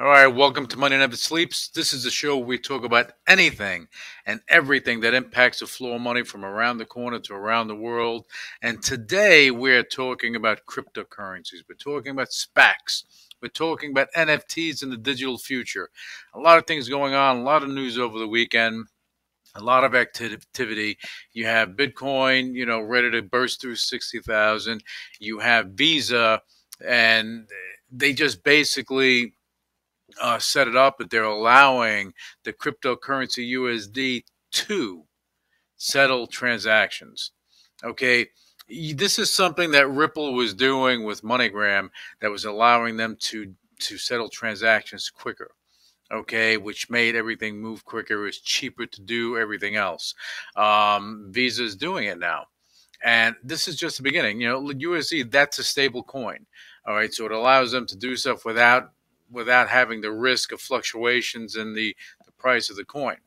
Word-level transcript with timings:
All 0.00 0.06
right, 0.06 0.28
welcome 0.28 0.68
to 0.68 0.78
Money 0.78 0.96
Never 0.96 1.16
Sleeps. 1.16 1.70
This 1.70 1.92
is 1.92 2.04
the 2.04 2.10
show 2.10 2.36
where 2.36 2.46
we 2.46 2.56
talk 2.56 2.84
about 2.84 3.10
anything 3.26 3.88
and 4.26 4.40
everything 4.48 5.00
that 5.00 5.12
impacts 5.12 5.58
the 5.58 5.66
flow 5.66 5.94
of 5.94 6.00
money 6.00 6.22
from 6.22 6.44
around 6.44 6.78
the 6.78 6.84
corner 6.84 7.18
to 7.18 7.34
around 7.34 7.66
the 7.66 7.74
world. 7.74 8.26
And 8.62 8.80
today 8.80 9.50
we're 9.50 9.82
talking 9.82 10.36
about 10.36 10.60
cryptocurrencies. 10.70 11.64
We're 11.68 11.74
talking 11.74 12.12
about 12.12 12.28
SPACs. 12.28 13.06
We're 13.42 13.48
talking 13.48 13.90
about 13.90 14.06
NFTs 14.16 14.84
in 14.84 14.90
the 14.90 14.96
digital 14.96 15.36
future. 15.36 15.88
A 16.32 16.38
lot 16.38 16.58
of 16.58 16.66
things 16.68 16.88
going 16.88 17.14
on, 17.14 17.38
a 17.38 17.42
lot 17.42 17.64
of 17.64 17.68
news 17.68 17.98
over 17.98 18.20
the 18.20 18.28
weekend 18.28 18.86
a 19.54 19.64
lot 19.64 19.82
of 19.82 19.96
activity. 19.96 20.96
You 21.32 21.46
have 21.46 21.70
Bitcoin, 21.70 22.54
you 22.54 22.66
know, 22.66 22.80
ready 22.80 23.10
to 23.10 23.22
burst 23.22 23.60
through 23.60 23.76
60,000. 23.76 24.84
You 25.18 25.40
have 25.40 25.70
Visa, 25.70 26.42
and 26.86 27.48
they 27.90 28.12
just 28.12 28.44
basically 28.44 29.32
uh, 30.20 30.38
set 30.38 30.68
it 30.68 30.76
up 30.76 30.96
but 30.98 31.10
they're 31.10 31.24
allowing 31.24 32.12
the 32.44 32.52
cryptocurrency 32.52 33.52
USDC 33.52 34.24
to 34.50 35.04
settle 35.76 36.26
transactions. 36.26 37.32
Okay. 37.84 38.26
This 38.68 39.18
is 39.18 39.32
something 39.32 39.70
that 39.70 39.88
Ripple 39.88 40.34
was 40.34 40.52
doing 40.52 41.04
with 41.04 41.22
MoneyGram 41.22 41.88
that 42.20 42.30
was 42.30 42.44
allowing 42.44 42.96
them 42.96 43.16
to, 43.20 43.54
to 43.80 43.96
settle 43.96 44.28
transactions 44.28 45.08
quicker 45.08 45.52
okay, 46.12 46.56
which 46.56 46.90
made 46.90 47.14
everything 47.14 47.60
move 47.60 47.84
quicker. 47.84 48.22
It 48.22 48.26
was 48.26 48.38
cheaper 48.38 48.86
to 48.86 49.00
do 49.02 49.36
everything 49.36 49.76
else. 49.76 50.14
Um, 50.56 51.28
Visa 51.30 51.64
is 51.64 51.76
doing 51.76 52.06
it 52.06 52.18
now. 52.18 52.46
And 53.04 53.36
this 53.44 53.68
is 53.68 53.76
just 53.76 53.96
the 53.98 54.02
beginning. 54.02 54.40
You 54.40 54.48
know, 54.48 54.62
USDC, 54.62 55.30
that's 55.30 55.58
a 55.58 55.64
stable 55.64 56.02
coin. 56.02 56.46
All 56.86 56.94
right. 56.94 57.12
So 57.12 57.26
it 57.26 57.32
allows 57.32 57.70
them 57.70 57.86
to 57.86 57.96
do 57.96 58.16
stuff 58.16 58.44
without 58.44 58.92
without 59.30 59.68
having 59.68 60.00
the 60.00 60.12
risk 60.12 60.52
of 60.52 60.60
fluctuations 60.60 61.56
in 61.56 61.74
the, 61.74 61.94
the 62.24 62.32
price 62.32 62.70
of 62.70 62.76
the 62.76 62.84
coin. 62.84 63.18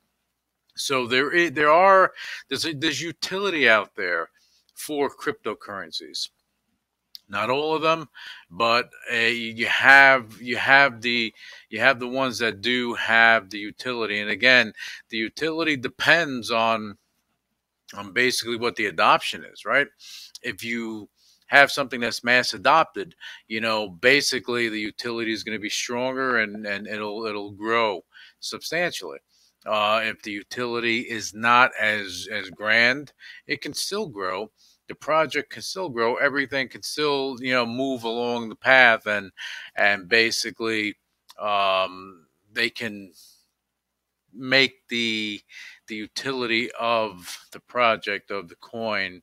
So 0.75 1.05
there 1.05 1.31
is, 1.31 1.52
there 1.52 1.71
are 1.71 2.13
there's 2.47 2.66
there's 2.75 3.02
utility 3.02 3.67
out 3.67 3.95
there 3.95 4.29
for 4.73 5.09
cryptocurrencies 5.09 6.29
not 7.31 7.49
all 7.49 7.73
of 7.73 7.81
them, 7.81 8.09
but 8.49 8.89
uh, 9.11 9.16
you 9.16 9.66
have 9.66 10.39
you 10.41 10.57
have 10.57 11.02
the 11.02 11.33
you 11.69 11.79
have 11.79 11.99
the 11.99 12.07
ones 12.07 12.39
that 12.39 12.61
do 12.61 12.94
have 12.95 13.49
the 13.49 13.57
utility. 13.57 14.19
And 14.19 14.29
again, 14.29 14.73
the 15.09 15.17
utility 15.17 15.77
depends 15.77 16.52
on 16.52 16.97
on 17.95 18.11
basically 18.11 18.57
what 18.57 18.75
the 18.75 18.85
adoption 18.85 19.45
is, 19.45 19.66
right? 19.66 19.88
If 20.44 20.63
you 20.63 21.09
have 21.52 21.71
something 21.71 21.99
that's 21.99 22.23
mass 22.23 22.53
adopted, 22.53 23.13
you 23.47 23.61
know, 23.61 23.89
basically 23.89 24.69
the 24.69 24.80
utility 24.80 25.33
is 25.33 25.44
going 25.44 25.57
to 25.57 25.61
be 25.61 25.69
stronger 25.69 26.38
and 26.39 26.66
and 26.66 26.88
it'll 26.88 27.25
it'll 27.25 27.52
grow 27.52 28.03
substantially. 28.39 29.19
Uh, 29.66 30.02
if 30.03 30.22
the 30.23 30.31
utility 30.31 31.02
is 31.02 31.33
not 31.33 31.72
as 31.79 32.27
as 32.31 32.50
grand, 32.50 33.11
it 33.47 33.61
can 33.61 33.73
still 33.73 34.07
grow 34.07 34.50
the 34.88 34.95
project 34.95 35.51
can 35.51 35.61
still 35.61 35.88
grow. 35.88 36.16
Everything 36.16 36.67
can 36.67 36.84
still, 36.84 37.38
you 37.40 37.53
know, 37.53 37.66
move 37.66 38.03
along 38.03 38.50
the 38.50 38.56
path, 38.57 39.06
and 39.07 39.31
and 39.75 40.09
basically, 40.09 40.95
um, 41.40 42.25
they 42.51 42.69
can 42.69 43.13
make 44.34 44.88
the 44.90 45.41
the 45.88 45.95
utility 45.95 46.69
of 46.79 47.38
the 47.51 47.59
project 47.59 48.31
of 48.31 48.47
the 48.47 48.56
coin 48.56 49.22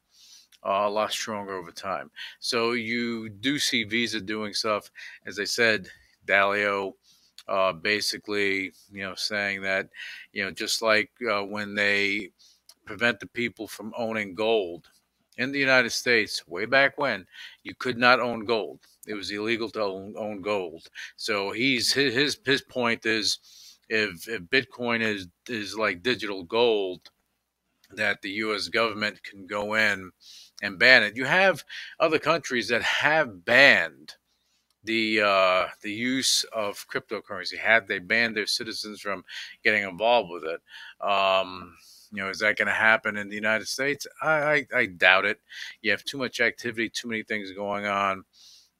a 0.62 0.88
lot 0.88 1.12
stronger 1.12 1.54
over 1.54 1.70
time. 1.70 2.10
So 2.40 2.72
you 2.72 3.28
do 3.28 3.58
see 3.58 3.84
Visa 3.84 4.20
doing 4.20 4.54
stuff, 4.54 4.90
as 5.26 5.38
I 5.38 5.44
said, 5.44 5.88
Dalio. 6.26 6.94
Uh, 7.46 7.72
basically, 7.72 8.72
you 8.92 9.02
know, 9.02 9.14
saying 9.14 9.62
that, 9.62 9.88
you 10.34 10.44
know, 10.44 10.50
just 10.50 10.82
like 10.82 11.10
uh, 11.30 11.40
when 11.40 11.74
they 11.74 12.30
prevent 12.84 13.18
the 13.20 13.26
people 13.26 13.66
from 13.66 13.94
owning 13.96 14.34
gold, 14.34 14.86
in 15.38 15.52
the 15.52 15.58
United 15.58 15.90
States, 15.90 16.46
way 16.46 16.66
back 16.66 16.98
when, 16.98 17.24
you 17.62 17.74
could 17.74 17.96
not 17.96 18.20
own 18.20 18.44
gold. 18.44 18.80
It 19.06 19.14
was 19.14 19.30
illegal 19.30 19.70
to 19.70 19.82
own, 19.82 20.14
own 20.18 20.42
gold. 20.42 20.88
So 21.16 21.52
he's 21.52 21.92
his 21.92 22.38
his 22.44 22.60
point 22.60 23.06
is, 23.06 23.38
if 23.88 24.28
if 24.28 24.42
Bitcoin 24.42 25.00
is 25.00 25.28
is 25.48 25.78
like 25.78 26.02
digital 26.02 26.42
gold, 26.42 27.08
that 27.96 28.22
the 28.22 28.30
U.S. 28.30 28.68
government 28.68 29.22
can 29.22 29.46
go 29.46 29.74
in 29.74 30.10
and 30.62 30.78
ban 30.78 31.02
it. 31.02 31.16
You 31.16 31.24
have 31.24 31.64
other 32.00 32.18
countries 32.18 32.68
that 32.68 32.82
have 32.82 33.44
banned 33.44 34.14
the 34.84 35.20
uh, 35.20 35.66
the 35.82 35.92
use 35.92 36.44
of 36.52 36.86
cryptocurrency. 36.88 37.58
Had 37.58 37.88
they 37.88 37.98
banned 37.98 38.36
their 38.36 38.46
citizens 38.46 39.00
from 39.00 39.24
getting 39.64 39.82
involved 39.82 40.30
with 40.30 40.44
it. 40.44 40.60
Um, 41.06 41.76
you 42.10 42.22
know, 42.22 42.30
is 42.30 42.38
that 42.38 42.56
going 42.56 42.68
to 42.68 42.74
happen 42.74 43.16
in 43.16 43.28
the 43.28 43.34
United 43.34 43.68
States? 43.68 44.06
I, 44.22 44.30
I, 44.30 44.66
I, 44.74 44.86
doubt 44.86 45.26
it. 45.26 45.40
You 45.82 45.90
have 45.90 46.04
too 46.04 46.16
much 46.16 46.40
activity, 46.40 46.88
too 46.88 47.06
many 47.06 47.22
things 47.22 47.52
going 47.52 47.86
on. 47.86 48.24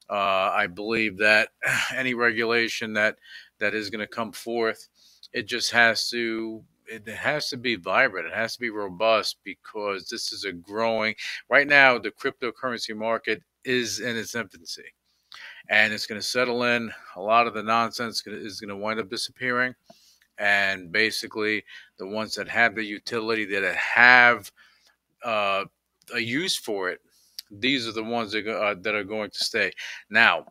Uh, 0.08 0.50
I 0.54 0.66
believe 0.66 1.18
that 1.18 1.50
any 1.94 2.14
regulation 2.14 2.94
that 2.94 3.16
that 3.58 3.74
is 3.74 3.90
going 3.90 4.00
to 4.00 4.06
come 4.06 4.32
forth, 4.32 4.88
it 5.32 5.46
just 5.46 5.70
has 5.72 6.08
to 6.10 6.62
it 6.88 7.06
has 7.08 7.48
to 7.50 7.56
be 7.56 7.76
vibrant. 7.76 8.26
It 8.26 8.34
has 8.34 8.54
to 8.54 8.60
be 8.60 8.70
robust 8.70 9.38
because 9.44 10.08
this 10.08 10.32
is 10.32 10.44
a 10.44 10.52
growing. 10.52 11.14
Right 11.48 11.66
now, 11.66 11.98
the 11.98 12.10
cryptocurrency 12.10 12.96
market 12.96 13.42
is 13.64 14.00
in 14.00 14.16
its 14.16 14.34
infancy, 14.34 14.84
and 15.68 15.92
it's 15.92 16.06
going 16.06 16.20
to 16.20 16.26
settle 16.26 16.64
in. 16.64 16.90
A 17.16 17.20
lot 17.20 17.46
of 17.46 17.54
the 17.54 17.62
nonsense 17.62 18.26
is 18.26 18.60
going 18.60 18.70
to 18.70 18.76
wind 18.76 19.00
up 19.00 19.10
disappearing 19.10 19.74
and 20.38 20.92
basically 20.92 21.64
the 21.98 22.06
ones 22.06 22.34
that 22.34 22.48
have 22.48 22.74
the 22.74 22.84
utility 22.84 23.44
that 23.44 23.74
have 23.74 24.50
uh, 25.24 25.64
a 26.14 26.20
use 26.20 26.56
for 26.56 26.88
it 26.90 27.00
these 27.50 27.88
are 27.88 27.92
the 27.92 28.04
ones 28.04 28.32
that, 28.32 28.46
uh, 28.48 28.74
that 28.80 28.94
are 28.94 29.04
going 29.04 29.30
to 29.30 29.44
stay 29.44 29.72
now 30.10 30.44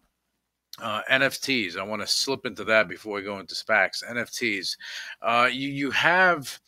uh, 0.82 1.02
NFTs. 1.10 1.78
I 1.78 1.84
want 1.84 2.02
to 2.02 2.08
slip 2.08 2.46
into 2.46 2.64
that 2.66 2.88
before 2.88 3.16
we 3.16 3.24
go 3.24 3.40
into 3.40 3.56
SPACs. 3.56 4.04
NFTs. 4.10 4.78
Uh, 5.22 5.50
you 5.52 5.70
you 5.70 5.92
have 5.92 6.60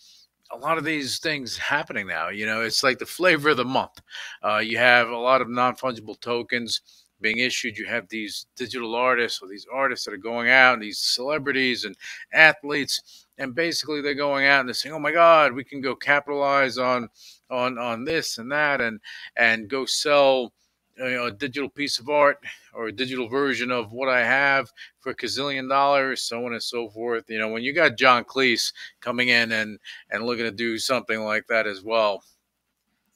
a 0.52 0.58
lot 0.58 0.78
of 0.78 0.84
these 0.84 1.20
things 1.20 1.58
happening 1.58 2.08
now. 2.08 2.30
You 2.30 2.46
know, 2.46 2.62
it's 2.62 2.84
like 2.84 3.00
the 3.00 3.06
flavor 3.06 3.50
of 3.50 3.58
the 3.58 3.66
month. 3.66 4.02
Uh, 4.44 4.58
you 4.58 4.78
have 4.78 5.10
a 5.10 5.18
lot 5.18 5.42
of 5.42 5.50
non 5.50 5.76
fungible 5.76 6.20
tokens 6.20 6.82
being 7.22 7.40
issued. 7.40 7.78
You 7.78 7.86
have 7.86 8.08
these 8.10 8.48
digital 8.56 8.96
artists 8.96 9.42
or 9.42 9.48
these 9.48 9.68
artists 9.72 10.06
that 10.06 10.14
are 10.14 10.18
going 10.18 10.50
out, 10.50 10.74
and 10.74 10.82
these 10.82 11.00
celebrities 11.00 11.86
and 11.86 11.96
athletes, 12.34 13.28
and 13.38 13.54
basically 13.54 14.02
they're 14.02 14.16
going 14.16 14.46
out 14.48 14.62
and 14.62 14.70
they're 14.70 14.74
saying, 14.74 14.96
"Oh 14.96 15.00
my 15.00 15.12
God, 15.12 15.54
we 15.54 15.64
can 15.64 15.82
go 15.82 15.96
capitalize 15.96 16.78
on 16.78 17.10
on 17.50 17.78
on 17.78 18.04
this 18.06 18.38
and 18.38 18.52
that, 18.52 18.82
and 18.82 19.00
and 19.36 19.70
go 19.70 19.86
sell." 19.86 20.54
You 21.00 21.12
know, 21.12 21.26
a 21.26 21.32
digital 21.32 21.70
piece 21.70 21.98
of 21.98 22.10
art 22.10 22.40
or 22.74 22.88
a 22.88 22.92
digital 22.92 23.28
version 23.28 23.72
of 23.72 23.92
what 23.92 24.10
I 24.10 24.24
have 24.26 24.72
for 25.00 25.12
a 25.12 25.16
gazillion 25.16 25.70
dollars, 25.70 26.22
so 26.22 26.46
on 26.46 26.54
and 26.54 26.62
so 26.62 26.90
forth. 26.90 27.26
You 27.30 27.40
know, 27.40 27.48
when 27.50 27.64
you 27.64 27.74
got 27.74 27.98
John 27.98 28.26
Cleese 28.26 28.74
coming 29.00 29.30
in 29.30 29.52
and 29.52 29.80
and 30.10 30.26
looking 30.26 30.46
to 30.46 30.52
do 30.52 30.78
something 30.78 31.22
like 31.22 31.48
that 31.48 31.68
as 31.68 31.82
well, 31.82 32.24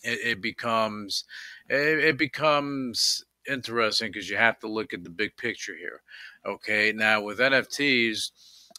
it, 0.04 0.20
it 0.24 0.42
becomes 0.42 1.26
it, 1.70 2.00
it 2.00 2.18
becomes 2.18 3.26
interesting 3.50 4.12
because 4.12 4.30
you 4.30 4.38
have 4.38 4.60
to 4.60 4.68
look 4.68 4.94
at 4.94 5.04
the 5.04 5.10
big 5.10 5.36
picture 5.36 5.76
here. 5.76 6.02
Okay, 6.46 6.94
now 6.96 7.22
with 7.22 7.40
NFTs, 7.40 8.32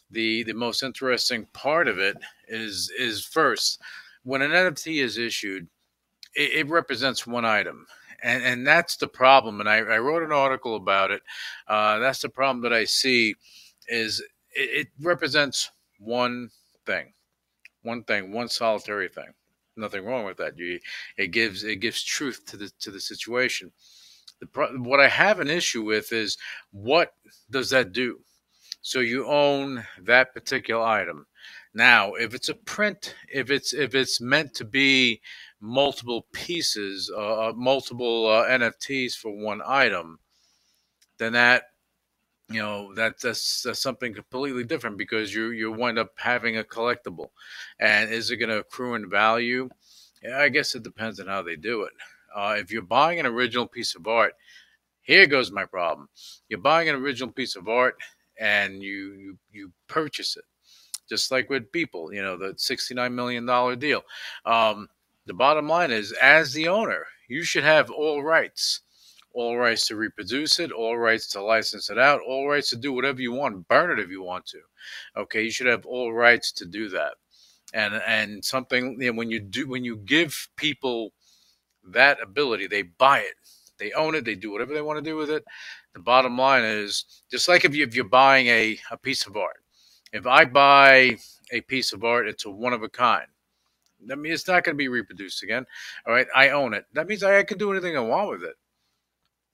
the 0.09 0.43
the 0.43 0.53
most 0.53 0.83
interesting 0.83 1.45
part 1.53 1.87
of 1.87 1.99
it 1.99 2.17
is 2.47 2.91
is 2.97 3.23
first 3.23 3.79
when 4.23 4.41
an 4.41 4.51
NFT 4.51 5.03
is 5.03 5.17
issued, 5.17 5.67
it, 6.35 6.51
it 6.51 6.69
represents 6.69 7.25
one 7.25 7.45
item. 7.45 7.85
And, 8.25 8.43
and 8.43 8.67
that's 8.67 8.97
the 8.97 9.07
problem. 9.07 9.59
And 9.59 9.69
I, 9.69 9.77
I 9.77 9.99
wrote 9.99 10.23
an 10.23 10.31
article 10.31 10.75
about 10.75 11.11
it. 11.11 11.21
Uh, 11.67 11.99
that's 11.99 12.23
the 12.23 12.29
problem 12.29 12.63
that 12.63 12.73
I 12.73 12.85
see 12.85 13.35
is 13.87 14.19
it, 14.55 14.87
it 14.87 14.87
represents 14.99 15.69
one 15.99 16.49
thing, 16.87 17.13
one 17.83 18.03
thing, 18.03 18.33
one 18.33 18.49
solitary 18.49 19.09
thing. 19.09 19.29
Nothing 19.77 20.05
wrong 20.05 20.25
with 20.25 20.37
that. 20.37 20.57
You, 20.57 20.79
it 21.17 21.27
gives 21.27 21.63
it 21.63 21.77
gives 21.77 22.01
truth 22.01 22.45
to 22.47 22.57
the 22.57 22.71
to 22.79 22.91
the 22.91 22.99
situation. 22.99 23.71
The 24.39 24.47
pro- 24.47 24.77
what 24.77 24.99
I 24.99 25.09
have 25.09 25.39
an 25.39 25.49
issue 25.49 25.83
with 25.83 26.11
is 26.11 26.37
what 26.71 27.13
does 27.51 27.69
that 27.71 27.91
do? 27.91 28.19
So 28.81 29.01
you 29.01 29.27
own 29.27 29.85
that 30.01 30.33
particular 30.33 30.83
item. 30.83 31.27
Now, 31.75 32.13
if 32.13 32.33
it's 32.33 32.47
a 32.47 32.53
print, 32.55 33.15
if 33.29 33.51
it's 33.51 33.73
if 33.73 33.95
it's 33.95 34.21
meant 34.21 34.53
to 34.55 34.65
be 34.65 35.21
multiple 35.59 36.25
pieces, 36.31 37.11
uh, 37.13 37.49
uh 37.49 37.53
multiple 37.53 38.27
uh, 38.27 38.45
NFTs 38.45 39.13
for 39.15 39.31
one 39.31 39.61
item, 39.65 40.19
then 41.19 41.33
that 41.33 41.63
you 42.49 42.61
know 42.61 42.93
that 42.95 43.19
that's, 43.21 43.63
that's 43.63 43.81
something 43.81 44.13
completely 44.13 44.63
different 44.63 44.97
because 44.97 45.35
you 45.35 45.49
you 45.49 45.69
wind 45.69 45.99
up 45.99 46.11
having 46.15 46.57
a 46.57 46.63
collectible, 46.63 47.31
and 47.77 48.09
is 48.09 48.31
it 48.31 48.37
going 48.37 48.49
to 48.49 48.59
accrue 48.59 48.95
in 48.95 49.09
value? 49.09 49.67
Yeah, 50.23 50.39
I 50.39 50.47
guess 50.49 50.75
it 50.75 50.83
depends 50.83 51.19
on 51.19 51.27
how 51.27 51.41
they 51.41 51.57
do 51.57 51.83
it. 51.83 51.93
Uh, 52.33 52.55
if 52.57 52.71
you're 52.71 52.83
buying 52.83 53.19
an 53.19 53.25
original 53.25 53.67
piece 53.67 53.95
of 53.95 54.07
art, 54.07 54.33
here 55.01 55.27
goes 55.27 55.51
my 55.51 55.65
problem. 55.65 56.07
You're 56.47 56.59
buying 56.59 56.87
an 56.87 56.95
original 56.95 57.33
piece 57.33 57.57
of 57.57 57.67
art 57.67 57.95
and 58.39 58.81
you 58.81 59.13
you, 59.13 59.37
you 59.51 59.71
purchase 59.87 60.37
it, 60.37 60.45
just 61.07 61.31
like 61.31 61.49
with 61.49 61.71
Beeple, 61.71 62.13
you 62.13 62.21
know, 62.21 62.37
the 62.37 62.53
$69 62.53 63.13
million 63.13 63.45
deal. 63.79 64.03
Um, 64.45 64.87
the 65.25 65.33
bottom 65.33 65.67
line 65.67 65.91
is, 65.91 66.11
as 66.13 66.53
the 66.53 66.67
owner, 66.67 67.05
you 67.27 67.43
should 67.43 67.63
have 67.63 67.89
all 67.89 68.23
rights 68.23 68.81
all 69.35 69.57
rights 69.57 69.85
to 69.87 69.97
reproduce 69.97 70.59
it, 70.59 70.71
all 70.71 70.97
rights 70.97 71.27
to 71.27 71.43
license 71.43 71.89
it 71.89 71.99
out, 71.99 72.21
all 72.25 72.47
rights 72.47 72.69
to 72.69 72.77
do 72.77 72.93
whatever 72.93 73.21
you 73.21 73.33
want, 73.33 73.67
burn 73.67 73.91
it 73.91 74.01
if 74.01 74.09
you 74.09 74.23
want 74.23 74.45
to. 74.47 74.61
Okay, 75.17 75.43
you 75.43 75.51
should 75.51 75.67
have 75.67 75.85
all 75.85 76.13
rights 76.13 76.51
to 76.53 76.65
do 76.65 76.89
that. 76.89 77.15
And 77.73 77.95
and 78.07 78.43
something 78.43 78.97
you 78.99 79.11
know, 79.11 79.17
when 79.17 79.29
you 79.29 79.41
do 79.41 79.67
when 79.67 79.83
you 79.83 79.97
give 79.97 80.47
people 80.55 81.11
that 81.89 82.21
ability, 82.23 82.67
they 82.67 82.83
buy 82.83 83.19
it, 83.19 83.35
they 83.77 83.91
own 83.91 84.15
it, 84.15 84.23
they 84.23 84.35
do 84.35 84.51
whatever 84.51 84.73
they 84.73 84.81
want 84.81 84.97
to 84.97 85.09
do 85.09 85.17
with 85.17 85.29
it. 85.29 85.43
The 85.93 85.99
bottom 85.99 86.37
line 86.37 86.63
is 86.63 87.05
just 87.29 87.49
like 87.49 87.65
if, 87.65 87.75
you, 87.75 87.83
if 87.83 87.95
you're 87.95 88.05
buying 88.05 88.47
a, 88.47 88.77
a 88.91 88.97
piece 88.97 89.27
of 89.27 89.35
art. 89.35 89.64
If 90.15 90.25
I 90.25 90.45
buy 90.45 91.17
a 91.51 91.59
piece 91.59 91.91
of 91.91 92.05
art, 92.05 92.29
it's 92.29 92.45
a 92.45 92.49
one 92.49 92.71
of 92.71 92.83
a 92.83 92.87
kind. 92.89 93.27
That 94.07 94.17
means 94.17 94.39
it's 94.39 94.47
not 94.47 94.63
going 94.63 94.75
to 94.75 94.77
be 94.77 94.87
reproduced 94.87 95.43
again. 95.43 95.65
All 96.07 96.13
right, 96.13 96.27
I 96.33 96.51
own 96.51 96.73
it. 96.73 96.85
That 96.93 97.07
means 97.07 97.21
I, 97.21 97.39
I 97.39 97.43
can 97.43 97.57
do 97.57 97.69
anything 97.69 97.97
I 97.97 97.99
want 97.99 98.29
with 98.29 98.43
it. 98.43 98.55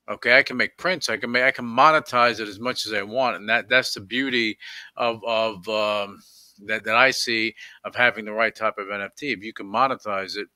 Okay, 0.07 0.37
I 0.37 0.43
can 0.43 0.57
make 0.57 0.77
prints. 0.77 1.09
I 1.09 1.17
can 1.17 1.31
make. 1.31 1.41
I 1.41 1.49
can 1.49 1.65
monetize 1.65 2.39
it 2.39 2.47
as 2.47 2.59
much 2.59 2.85
as 2.85 2.93
I 2.93 3.01
want, 3.01 3.37
and 3.37 3.49
that 3.49 3.69
that's 3.69 3.95
the 3.95 4.01
beauty 4.01 4.55
of 4.97 5.23
of 5.25 5.67
um, 5.67 6.19
that 6.67 6.83
that 6.83 6.95
I 6.95 7.09
see 7.09 7.55
of 7.83 7.95
having 7.95 8.25
the 8.25 8.31
right 8.31 8.55
type 8.55 8.77
of 8.77 8.85
NFT. 8.85 9.33
If 9.33 9.43
you 9.43 9.53
can 9.53 9.65
monetize 9.65 10.37
it, 10.37 10.47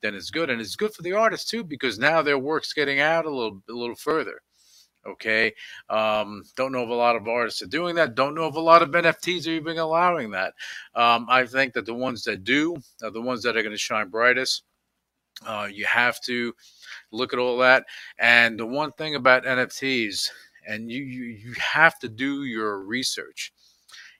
then 0.00 0.14
it's 0.14 0.30
good, 0.30 0.48
and 0.48 0.58
it's 0.58 0.74
good 0.76 0.94
for 0.94 1.02
the 1.02 1.12
artist 1.12 1.50
too 1.50 1.64
because 1.64 1.98
now 1.98 2.22
their 2.22 2.38
work's 2.38 2.72
getting 2.72 3.00
out 3.00 3.26
a 3.26 3.30
little 3.30 3.62
a 3.68 3.72
little 3.74 3.94
further. 3.94 4.40
Okay, 5.06 5.54
um, 5.88 6.42
don't 6.56 6.72
know 6.72 6.82
if 6.82 6.90
a 6.90 6.94
lot 6.94 7.16
of 7.16 7.26
artists 7.26 7.62
are 7.62 7.66
doing 7.66 7.94
that. 7.94 8.14
Don't 8.14 8.34
know 8.34 8.46
if 8.46 8.54
a 8.54 8.60
lot 8.60 8.82
of 8.82 8.90
NFTs 8.90 9.46
are 9.46 9.52
even 9.52 9.78
allowing 9.78 10.30
that. 10.32 10.52
Um, 10.94 11.26
I 11.28 11.46
think 11.46 11.72
that 11.72 11.86
the 11.86 11.94
ones 11.94 12.22
that 12.24 12.44
do 12.44 12.76
are 13.02 13.10
the 13.10 13.22
ones 13.22 13.42
that 13.42 13.56
are 13.56 13.62
going 13.62 13.72
to 13.72 13.78
shine 13.78 14.08
brightest. 14.08 14.64
Uh, 15.46 15.68
you 15.72 15.86
have 15.86 16.20
to 16.22 16.54
look 17.12 17.32
at 17.32 17.38
all 17.38 17.56
that. 17.58 17.86
And 18.18 18.58
the 18.60 18.66
one 18.66 18.92
thing 18.92 19.14
about 19.14 19.44
NFTs, 19.44 20.28
and 20.66 20.90
you, 20.90 21.02
you, 21.02 21.22
you 21.24 21.54
have 21.54 21.98
to 22.00 22.08
do 22.08 22.44
your 22.44 22.84
research. 22.84 23.54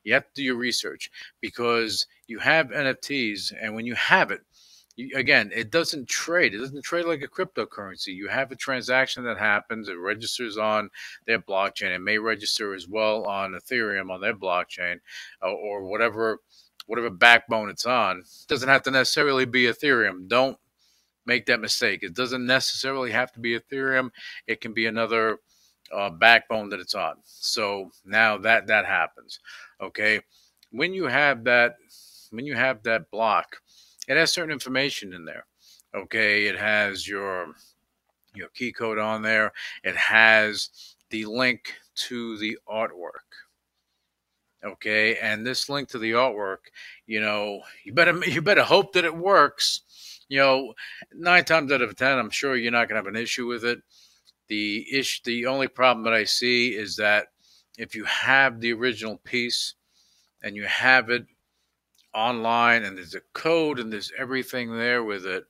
You 0.03 0.15
have 0.15 0.25
to 0.25 0.31
do 0.35 0.43
your 0.43 0.57
research 0.57 1.11
because 1.43 2.07
you 2.27 2.39
have 2.39 2.69
NFTs, 2.69 3.53
and 3.61 3.75
when 3.75 3.85
you 3.85 3.95
have 3.97 4.31
it, 4.31 4.41
again, 5.15 5.51
it 5.55 5.71
doesn't 5.71 6.09
trade. 6.09 6.55
It 6.55 6.59
doesn't 6.59 6.85
trade 6.85 7.07
like 7.07 7.23
a 7.23 7.29
cryptocurrency. 7.29 8.09
You 8.09 8.29
have 8.29 8.51
a 8.51 8.57
transaction 8.57 9.25
that 9.25 9.39
happens. 9.39 9.89
It 9.89 9.95
registers 9.99 10.59
on 10.59 10.91
their 11.27 11.39
blockchain. 11.39 11.95
It 11.95 12.01
may 12.01 12.19
register 12.19 12.75
as 12.75 12.89
well 12.89 13.25
on 13.25 13.53
Ethereum 13.53 14.11
on 14.11 14.21
their 14.21 14.35
blockchain, 14.35 15.01
uh, 15.43 15.51
or 15.51 15.85
whatever 15.85 16.41
whatever 16.87 17.11
backbone 17.11 17.71
it's 17.71 17.87
on. 17.87 18.19
It 18.19 18.49
doesn't 18.49 18.69
have 18.69 18.83
to 18.83 18.91
necessarily 18.91 19.45
be 19.45 19.65
Ethereum. 19.65 20.27
Don't 20.29 20.59
make 21.25 21.47
that 21.47 21.61
mistake. 21.61 22.03
It 22.03 22.15
doesn't 22.15 22.45
necessarily 22.45 23.13
have 23.13 23.31
to 23.33 23.41
be 23.41 23.59
Ethereum. 23.59 24.11
It 24.49 24.61
can 24.61 24.73
be 24.73 24.87
another 24.87 25.39
uh, 25.95 26.11
backbone 26.11 26.69
that 26.71 26.81
it's 26.81 26.95
on. 26.95 27.17
So 27.25 27.91
now 28.05 28.39
that 28.39 28.67
that 28.67 28.87
happens, 28.87 29.41
okay. 29.81 30.21
When 30.73 30.95
you 30.95 31.07
have 31.07 31.45
that, 31.45 31.77
when 32.31 32.47
you 32.47 32.55
have 32.55 32.83
that 32.85 33.11
block, 33.11 33.61
it 34.11 34.17
has 34.17 34.33
certain 34.33 34.53
information 34.53 35.13
in 35.15 35.25
there. 35.25 35.47
Okay, 35.95 36.47
it 36.47 36.59
has 36.59 37.07
your 37.07 37.55
your 38.35 38.49
key 38.49 38.73
code 38.73 38.99
on 38.99 39.23
there. 39.23 39.53
It 39.83 39.97
has 39.97 40.69
the 41.11 41.25
link 41.27 41.75
to 41.95 42.39
the 42.39 42.59
artwork. 42.69 43.29
Okay, 44.65 45.17
and 45.17 45.47
this 45.47 45.69
link 45.69 45.89
to 45.89 45.99
the 45.99 46.13
artwork, 46.13 46.69
you 47.07 47.21
know, 47.21 47.63
you 47.85 47.93
better 47.93 48.19
you 48.27 48.43
better 48.43 48.63
hope 48.63 48.93
that 48.93 49.05
it 49.05 49.17
works 49.17 49.83
you 50.31 50.39
know, 50.39 50.73
nine 51.13 51.45
times 51.45 51.73
out 51.73 51.83
of 51.83 51.95
ten, 51.97 52.17
I'm 52.19 52.31
sure 52.31 52.57
you're 52.57 52.71
not 52.71 52.89
going 52.89 53.03
to 53.03 53.05
have 53.05 53.15
an 53.15 53.21
issue 53.21 53.47
with 53.47 53.65
it. 53.65 53.81
The 54.47 54.87
ish, 54.97 55.23
the 55.25 55.47
only 55.47 55.67
problem 55.67 56.05
that 56.05 56.15
I 56.15 56.25
see 56.25 56.69
is 56.69 56.97
that 56.97 57.27
if 57.77 57.97
you 57.97 58.05
have 58.05 58.61
the 58.61 58.73
original 58.73 59.19
piece 59.25 59.75
and 60.43 60.55
you 60.55 60.65
have 60.65 61.11
it 61.11 61.27
online 62.15 62.85
and 62.85 62.97
there's 62.97 63.15
a 63.15 63.21
code 63.33 63.79
and 63.79 63.93
there's 63.93 64.13
everything 64.19 64.77
there 64.77 65.05
with 65.05 65.27
it, 65.27 65.45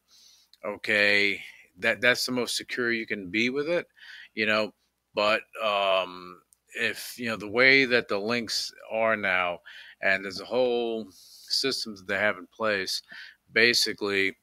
okay, 0.67 1.41
that 1.79 2.01
that's 2.01 2.27
the 2.27 2.33
most 2.33 2.57
secure 2.57 2.93
you 2.93 3.07
can 3.07 3.31
be 3.31 3.51
with 3.51 3.69
it, 3.69 3.87
you 4.35 4.47
know. 4.47 4.73
But 5.15 5.43
um, 5.63 6.41
if 6.75 7.15
you 7.19 7.27
know 7.27 7.37
the 7.37 7.49
way 7.49 7.85
that 7.85 8.09
the 8.09 8.19
links 8.19 8.73
are 8.91 9.17
now, 9.17 9.59
and 10.03 10.25
there's 10.25 10.41
a 10.41 10.45
whole 10.45 11.07
system 11.11 11.97
that 11.97 12.07
they 12.07 12.19
have 12.19 12.39
in 12.39 12.47
place, 12.47 13.03
basically 13.53 14.37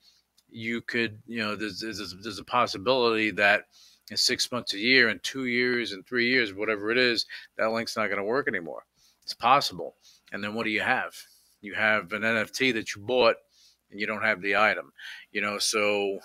you 0.50 0.82
could, 0.82 1.20
you 1.26 1.40
know, 1.40 1.56
there's, 1.56 1.82
there's, 1.82 2.16
there's 2.24 2.40
a 2.40 2.44
possibility 2.44 3.32
that 3.32 3.64
in 4.10 4.18
six 4.18 4.52
months, 4.52 4.74
a 4.74 4.80
year, 4.80 5.10
in 5.10 5.20
two 5.20 5.46
years, 5.46 5.92
in 5.92 6.04
three 6.04 6.30
years, 6.30 6.54
whatever 6.54 6.90
it 6.90 6.98
is, 6.98 7.26
that 7.58 7.72
link's 7.72 7.98
not 7.98 8.08
going 8.08 8.18
to 8.18 8.24
work 8.24 8.48
anymore. 8.48 8.86
It's 9.24 9.34
possible. 9.34 9.96
And 10.32 10.42
then 10.44 10.54
what 10.54 10.64
do 10.64 10.70
you 10.70 10.82
have? 10.82 11.14
You 11.62 11.74
have 11.74 12.14
an 12.14 12.22
NFT 12.22 12.74
that 12.74 12.96
you 12.96 13.02
bought 13.02 13.36
and 13.92 14.00
you 14.00 14.06
don't 14.06 14.24
have 14.24 14.42
the 14.42 14.56
item. 14.56 14.92
You 15.32 15.42
know, 15.42 15.58
so 15.58 16.20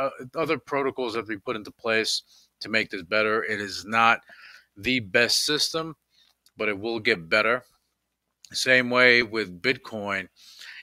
uh, 0.00 0.10
other 0.34 0.58
protocols 0.58 1.14
have 1.16 1.24
to 1.24 1.30
be 1.30 1.38
put 1.38 1.56
into 1.56 1.70
place 1.70 2.22
to 2.60 2.68
make 2.68 2.90
this 2.90 3.02
better. 3.02 3.44
It 3.44 3.60
is 3.60 3.84
not 3.84 4.20
the 4.76 5.00
best 5.00 5.44
system, 5.44 5.96
but 6.56 6.68
it 6.68 6.78
will 6.78 7.00
get 7.00 7.28
better. 7.28 7.62
Same 8.52 8.90
way 8.90 9.22
with 9.22 9.62
Bitcoin. 9.62 10.28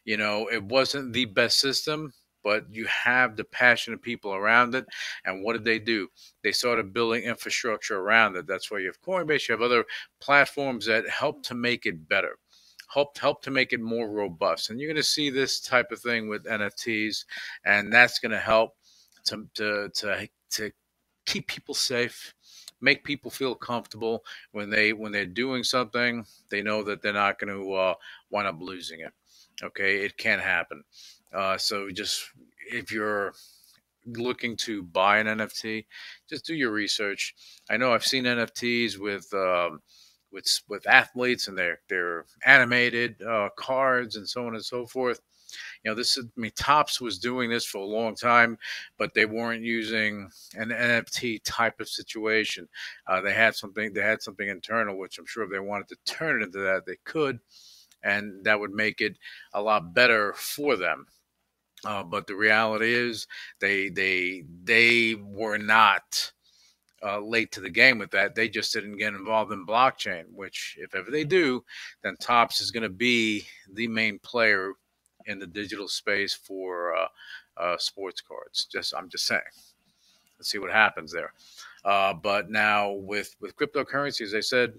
You 0.03 0.17
know, 0.17 0.47
it 0.51 0.63
wasn't 0.63 1.13
the 1.13 1.25
best 1.25 1.59
system, 1.59 2.13
but 2.43 2.65
you 2.71 2.85
have 2.85 3.35
the 3.35 3.43
passionate 3.43 4.01
people 4.01 4.33
around 4.33 4.75
it. 4.75 4.85
And 5.25 5.43
what 5.43 5.53
did 5.53 5.63
they 5.63 5.79
do? 5.79 6.07
They 6.43 6.51
started 6.51 6.93
building 6.93 7.23
infrastructure 7.23 7.99
around 7.99 8.35
it. 8.35 8.47
That's 8.47 8.71
why 8.71 8.79
you 8.79 8.87
have 8.87 9.01
Coinbase, 9.01 9.47
you 9.47 9.53
have 9.53 9.61
other 9.61 9.85
platforms 10.19 10.85
that 10.87 11.07
help 11.07 11.43
to 11.43 11.53
make 11.53 11.85
it 11.85 12.07
better. 12.09 12.37
Help, 12.93 13.17
help 13.17 13.41
to 13.43 13.51
make 13.51 13.73
it 13.73 13.79
more 13.79 14.09
robust. 14.09 14.69
And 14.69 14.79
you're 14.79 14.89
going 14.89 14.95
to 14.95 15.03
see 15.03 15.29
this 15.29 15.59
type 15.59 15.91
of 15.91 15.99
thing 15.99 16.27
with 16.27 16.45
NFTs, 16.45 17.25
and 17.65 17.91
that's 17.91 18.19
going 18.19 18.31
to 18.31 18.37
help 18.37 18.75
to, 19.25 19.47
to, 19.55 19.89
to, 19.93 20.27
to 20.51 20.71
keep 21.25 21.47
people 21.47 21.73
safe 21.73 22.33
make 22.83 23.03
people 23.03 23.29
feel 23.29 23.53
comfortable 23.53 24.23
when 24.53 24.71
they 24.71 24.91
when 24.91 25.11
they're 25.11 25.23
doing 25.23 25.63
something 25.63 26.25
they 26.49 26.63
know 26.63 26.81
that 26.81 26.99
they're 26.99 27.13
not 27.13 27.37
going 27.37 27.47
to 27.47 27.73
uh, 27.73 27.93
wind 28.31 28.47
up 28.47 28.59
losing 28.59 29.01
it 29.01 29.13
okay 29.61 29.97
it 30.03 30.17
can 30.17 30.39
happen 30.39 30.83
uh, 31.31 31.55
so 31.59 31.91
just 31.91 32.31
if 32.71 32.91
you're 32.91 33.33
looking 34.05 34.55
to 34.57 34.83
buy 34.83 35.19
an 35.19 35.27
NFT, 35.27 35.85
just 36.29 36.45
do 36.45 36.55
your 36.55 36.71
research. 36.71 37.35
I 37.69 37.77
know 37.77 37.93
I've 37.93 38.05
seen 38.05 38.25
NFTs 38.25 38.97
with 38.97 39.31
um, 39.33 39.81
with 40.31 40.47
with 40.67 40.87
athletes 40.87 41.47
and 41.47 41.57
their 41.57 41.79
their 41.89 42.25
animated 42.45 43.21
uh, 43.23 43.49
cards 43.55 44.15
and 44.15 44.27
so 44.27 44.47
on 44.47 44.55
and 44.55 44.65
so 44.65 44.85
forth. 44.85 45.21
You 45.83 45.91
know, 45.91 45.95
this 45.95 46.17
is, 46.17 46.25
I 46.25 46.39
mean, 46.39 46.51
Topps 46.55 47.01
was 47.01 47.19
doing 47.19 47.49
this 47.49 47.65
for 47.65 47.79
a 47.79 47.85
long 47.85 48.15
time, 48.15 48.57
but 48.97 49.13
they 49.13 49.25
weren't 49.25 49.63
using 49.63 50.29
an 50.55 50.71
NFT 50.71 51.41
type 51.43 51.79
of 51.81 51.89
situation. 51.89 52.67
Uh, 53.07 53.21
they 53.21 53.33
had 53.33 53.55
something, 53.55 53.91
they 53.93 54.01
had 54.01 54.21
something 54.21 54.47
internal, 54.47 54.97
which 54.97 55.17
I'm 55.19 55.25
sure 55.25 55.43
if 55.43 55.51
they 55.51 55.59
wanted 55.59 55.89
to 55.89 55.97
turn 56.05 56.41
it 56.41 56.45
into 56.45 56.59
that, 56.59 56.85
they 56.85 56.97
could, 57.03 57.39
and 58.03 58.43
that 58.45 58.59
would 58.59 58.71
make 58.71 59.01
it 59.01 59.17
a 59.53 59.61
lot 59.61 59.93
better 59.93 60.33
for 60.33 60.75
them. 60.75 61.07
Uh, 61.83 62.03
but 62.03 62.27
the 62.27 62.35
reality 62.35 62.93
is, 62.93 63.25
they 63.59 63.89
they 63.89 64.43
they 64.63 65.15
were 65.15 65.57
not 65.57 66.31
uh, 67.03 67.19
late 67.19 67.51
to 67.51 67.61
the 67.61 67.69
game 67.69 67.97
with 67.97 68.11
that. 68.11 68.35
They 68.35 68.49
just 68.49 68.73
didn't 68.73 68.97
get 68.97 69.13
involved 69.13 69.51
in 69.51 69.65
blockchain. 69.65 70.25
Which, 70.33 70.77
if 70.79 70.95
ever 70.95 71.11
they 71.11 71.23
do, 71.23 71.63
then 72.03 72.15
Topps 72.17 72.61
is 72.61 72.71
going 72.71 72.83
to 72.83 72.89
be 72.89 73.45
the 73.73 73.87
main 73.87 74.19
player 74.19 74.73
in 75.25 75.39
the 75.39 75.47
digital 75.47 75.87
space 75.87 76.33
for 76.33 76.95
uh, 76.95 77.07
uh, 77.57 77.77
sports 77.77 78.21
cards. 78.21 78.65
Just 78.65 78.93
I'm 78.95 79.09
just 79.09 79.25
saying. 79.25 79.41
Let's 80.37 80.49
see 80.49 80.59
what 80.59 80.71
happens 80.71 81.11
there. 81.11 81.33
Uh, 81.85 82.13
but 82.13 82.49
now 82.49 82.91
with 82.91 83.35
with 83.39 83.55
cryptocurrencies, 83.55 84.31
they 84.31 84.41
said, 84.41 84.73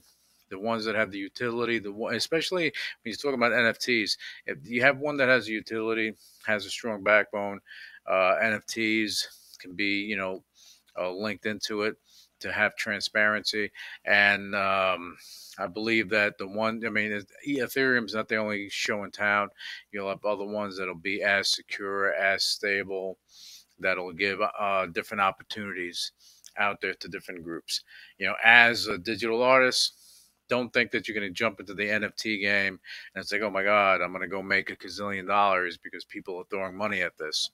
the 0.50 0.58
ones 0.58 0.84
that 0.84 0.94
have 0.94 1.10
the 1.10 1.18
utility, 1.18 1.78
the 1.78 1.90
one, 1.90 2.14
especially 2.14 2.64
when 2.64 3.10
you 3.10 3.14
talk 3.14 3.34
about 3.34 3.52
NFTs, 3.52 4.16
if 4.46 4.58
you 4.64 4.82
have 4.82 4.98
one 4.98 5.16
that 5.16 5.28
has 5.28 5.48
a 5.48 5.52
utility, 5.52 6.14
has 6.46 6.66
a 6.66 6.70
strong 6.70 7.02
backbone, 7.02 7.58
uh, 8.06 8.36
NFTs 8.42 9.58
can 9.60 9.74
be 9.74 10.02
you 10.02 10.16
know 10.16 10.44
uh, 11.00 11.10
linked 11.10 11.46
into 11.46 11.82
it 11.82 11.96
to 12.42 12.52
have 12.52 12.76
transparency 12.76 13.70
and. 14.04 14.54
Um, 14.54 15.16
I 15.58 15.66
believe 15.66 16.08
that 16.10 16.38
the 16.38 16.46
one, 16.46 16.82
I 16.86 16.88
mean, 16.88 17.22
Ethereum's 17.46 18.14
not 18.14 18.28
the 18.28 18.36
only 18.36 18.68
show 18.70 19.04
in 19.04 19.10
town. 19.10 19.50
You'll 19.90 20.08
have 20.08 20.24
other 20.24 20.46
ones 20.46 20.78
that'll 20.78 20.94
be 20.94 21.22
as 21.22 21.50
secure, 21.50 22.14
as 22.14 22.44
stable, 22.44 23.18
that'll 23.78 24.12
give 24.12 24.40
uh, 24.40 24.86
different 24.86 25.20
opportunities 25.20 26.12
out 26.56 26.80
there 26.80 26.94
to 26.94 27.08
different 27.08 27.42
groups. 27.42 27.82
You 28.18 28.28
know, 28.28 28.34
as 28.42 28.86
a 28.86 28.98
digital 28.98 29.42
artist, 29.42 29.94
don't 30.48 30.72
think 30.72 30.90
that 30.90 31.06
you're 31.06 31.18
going 31.18 31.28
to 31.28 31.34
jump 31.34 31.60
into 31.60 31.74
the 31.74 31.84
NFT 31.84 32.40
game 32.40 32.78
and 33.14 33.26
say, 33.26 33.40
oh 33.40 33.50
my 33.50 33.62
God, 33.62 34.00
I'm 34.00 34.12
going 34.12 34.22
to 34.22 34.28
go 34.28 34.42
make 34.42 34.70
a 34.70 34.76
gazillion 34.76 35.26
dollars 35.26 35.78
because 35.78 36.04
people 36.04 36.38
are 36.38 36.44
throwing 36.50 36.76
money 36.76 37.02
at 37.02 37.16
this. 37.18 37.50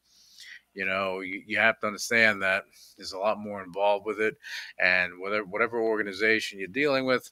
You 0.74 0.86
know, 0.86 1.20
you, 1.20 1.42
you 1.46 1.58
have 1.58 1.80
to 1.80 1.86
understand 1.88 2.42
that 2.42 2.64
there's 2.96 3.12
a 3.12 3.18
lot 3.18 3.38
more 3.38 3.62
involved 3.62 4.06
with 4.06 4.20
it. 4.20 4.36
And 4.78 5.18
whatever, 5.18 5.44
whatever 5.46 5.80
organization 5.82 6.58
you're 6.58 6.68
dealing 6.68 7.04
with, 7.06 7.30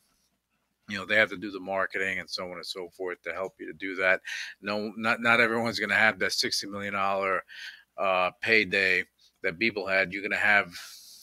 you 0.89 0.97
know 0.97 1.05
they 1.05 1.17
have 1.17 1.31
to 1.31 1.37
do 1.37 1.51
the 1.51 1.61
marketing 1.61 2.19
and 2.19 2.31
so 2.31 2.45
on 2.47 2.57
and 2.57 2.67
so 2.67 2.89
forth 2.91 3.21
to 3.23 3.33
help 3.33 3.55
you 3.59 3.67
to 3.67 3.73
do 3.73 3.97
that 3.97 4.21
no 4.61 4.93
not 4.97 5.21
not 5.21 5.41
everyone's 5.41 5.79
going 5.79 5.91
to 5.91 5.97
have 5.97 6.19
that 6.19 6.33
60 6.33 6.67
million 6.69 6.95
dollar 6.95 7.43
uh, 7.99 8.31
payday 8.41 9.05
that 9.43 9.59
people 9.59 9.87
had 9.87 10.13
you're 10.13 10.23
going 10.23 10.31
to 10.31 10.37
have 10.37 10.69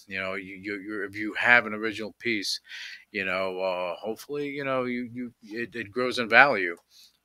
you 0.08 0.20
know 0.20 0.34
you, 0.36 0.56
you 0.56 1.06
if 1.10 1.16
you 1.16 1.34
have 1.36 1.66
an 1.66 1.74
original 1.74 2.14
piece 2.20 2.60
you 3.12 3.24
know 3.26 3.60
uh, 3.60 3.96
hopefully 3.96 4.50
you 4.50 4.64
know 4.64 4.84
you 4.84 5.10
you 5.14 5.34
it, 5.44 5.76
it 5.76 5.92
grows 5.92 6.20
in 6.20 6.28
value 6.28 6.76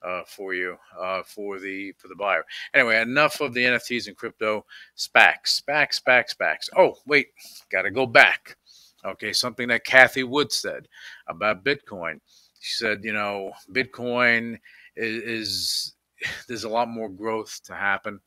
uh, 0.03 0.23
for 0.27 0.55
you 0.55 0.77
uh, 1.01 1.23
for 1.25 1.59
the 1.59 1.93
for 1.99 2.09
the 2.09 2.15
buyer. 2.15 2.45
Anyway, 2.75 3.01
enough 3.01 3.41
of 3.41 3.55
the 3.55 3.65
NFTs 3.65 4.07
and 4.07 4.17
crypto. 4.17 4.65
SPACs, 4.97 5.63
SPACs, 5.63 6.01
SPACs, 6.03 6.37
SPACs. 6.37 6.69
Oh 6.77 6.97
wait, 7.07 7.29
got 7.71 7.83
to 7.83 7.91
go 7.91 8.07
back. 8.07 8.57
Okay, 9.05 9.33
something 9.33 9.69
that 9.69 9.85
Cathie 9.85 10.25
Wood 10.25 10.53
said 10.53 10.89
about 11.29 11.65
Bitcoin. 11.65 12.21
She 12.61 12.73
said, 12.73 13.05
you 13.05 13.13
know, 13.13 13.53
Bitcoin 13.73 14.59
is, 14.97 15.23
is 15.23 15.95
there's 16.49 16.65
a 16.65 16.69
lot 16.69 16.89
more 16.89 17.09
growth 17.09 17.61
to 17.65 17.75
happen. 17.75 18.21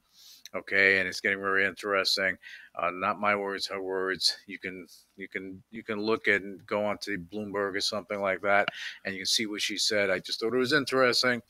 Okay, 0.53 0.99
and 0.99 1.07
it's 1.07 1.21
getting 1.21 1.39
very 1.39 1.65
interesting. 1.65 2.37
Uh, 2.75 2.91
not 2.91 3.21
my 3.21 3.35
words, 3.35 3.67
her 3.67 3.81
words. 3.81 4.35
You 4.47 4.59
can 4.59 4.85
you 5.15 5.29
can 5.29 5.63
you 5.71 5.81
can 5.81 6.01
look 6.01 6.27
and 6.27 6.65
go 6.65 6.83
onto 6.85 7.17
Bloomberg 7.17 7.75
or 7.75 7.81
something 7.81 8.19
like 8.19 8.41
that, 8.41 8.67
and 9.05 9.13
you 9.13 9.21
can 9.21 9.25
see 9.27 9.45
what 9.45 9.61
she 9.61 9.77
said. 9.77 10.09
I 10.09 10.19
just 10.19 10.39
thought 10.41 10.53
it 10.53 10.57
was 10.57 10.73
interesting 10.73 11.41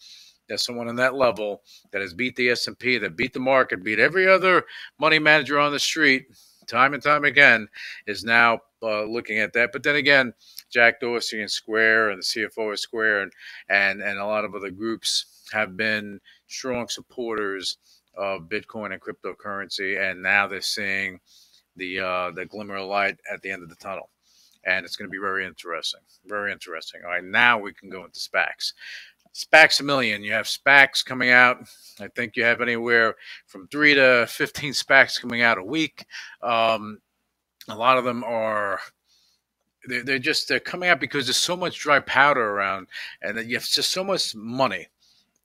that 0.50 0.60
someone 0.60 0.88
on 0.88 0.98
that 0.98 1.16
level 1.16 1.64
that 1.92 2.02
has 2.02 2.14
beat 2.14 2.36
the 2.36 2.50
S 2.50 2.68
and 2.68 2.78
P, 2.78 2.98
that 3.00 3.16
beat 3.16 3.34
the 3.34 3.40
market, 3.40 3.84
beat 3.84 4.00
every 4.00 4.28
other 4.30 4.66
money 5.00 5.18
manager 5.18 5.58
on 5.58 5.72
the 5.72 5.80
street, 5.80 6.26
time 6.68 6.94
and 6.94 7.02
time 7.02 7.24
again, 7.24 7.68
is 8.06 8.24
now 8.24 8.60
uh, 8.84 9.04
looking 9.04 9.40
at 9.40 9.54
that. 9.54 9.72
But 9.72 9.82
then 9.82 9.96
again, 9.96 10.34
Jack 10.70 11.00
Dorsey 11.00 11.42
and 11.42 11.50
Square 11.50 12.12
and 12.12 12.22
the 12.22 12.24
CFO 12.24 12.72
of 12.74 12.80
Square 12.80 13.24
and, 13.24 13.32
and, 13.70 14.02
and 14.02 14.20
a 14.20 14.26
lot 14.26 14.46
of 14.46 14.54
other 14.54 14.72
groups 14.72 15.44
have 15.54 15.76
been 15.76 16.20
strong 16.48 16.88
supporters 16.88 17.78
of 18.16 18.44
Bitcoin 18.44 18.94
and 18.94 19.02
cryptocurrency. 19.02 20.00
And 20.00 20.22
now 20.22 20.48
they're 20.48 20.62
seeing 20.62 21.20
the, 21.76 22.00
uh, 22.00 22.32
the 22.32 22.46
glimmer 22.46 22.78
of 22.78 22.88
light 22.88 23.18
at 23.32 23.42
the 23.42 23.52
end 23.52 23.64
of 23.64 23.70
the 23.70 23.76
tunnel. 23.76 24.10
And 24.64 24.86
it's 24.86 24.96
going 24.96 25.10
to 25.10 25.12
be 25.12 25.18
very 25.18 25.46
interesting. 25.46 26.02
Very 26.26 26.52
interesting. 26.52 27.02
All 27.04 27.12
right, 27.12 27.24
now 27.24 27.58
we 27.58 27.74
can 27.74 27.90
go 27.90 28.06
into 28.06 28.20
SPACs. 28.20 28.74
SPACs 29.34 29.80
a 29.80 29.84
million. 29.84 30.24
You 30.24 30.34
have 30.34 30.46
SPACs 30.46 31.04
coming 31.04 31.30
out. 31.30 31.58
I 32.00 32.10
think 32.10 32.36
you 32.36 32.44
have 32.44 32.62
anywhere 32.62 33.16
from 33.48 33.68
three 33.68 33.96
to 33.96 34.28
15 34.28 34.74
SPACs 34.74 35.20
coming 35.20 35.42
out 35.42 35.58
a 35.58 35.64
week. 35.64 36.06
Um, 36.42 37.00
a 37.68 37.76
lot 37.76 37.98
of 37.98 38.04
them 38.04 38.24
are 38.24 38.80
they're, 39.88 40.04
they're 40.04 40.20
just 40.20 40.48
they're 40.48 40.60
coming 40.60 40.90
out 40.90 41.00
because 41.00 41.26
there's 41.26 41.38
so 41.38 41.56
much 41.56 41.80
dry 41.80 42.00
powder 42.00 42.52
around 42.52 42.88
and 43.22 43.38
you 43.50 43.56
have 43.56 43.66
just 43.66 43.92
so 43.92 44.04
much 44.04 44.36
money 44.36 44.88